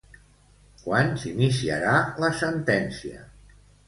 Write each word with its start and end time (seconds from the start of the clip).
Quan 0.85 1.11
s'iniciarà 1.23 1.91
la 2.23 2.31
sentència? 2.39 3.21